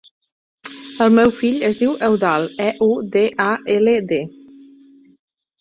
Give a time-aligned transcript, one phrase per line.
[1.05, 4.23] El meu fill es diu Eudald: e, u, de, a, ela, de.